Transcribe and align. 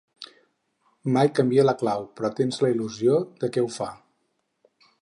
Mai 1.17 1.29
canvia 1.41 1.67
la 1.67 1.75
clau, 1.83 2.07
però 2.17 2.33
tens 2.41 2.59
la 2.65 2.73
il·lusió 2.77 3.21
de 3.45 3.53
que 3.55 3.67
ho 3.69 3.73
fa. 3.79 3.93